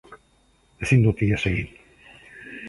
Ezin 0.87 1.05
dut 1.09 1.21
ihes 1.27 1.41
egin. 1.51 1.69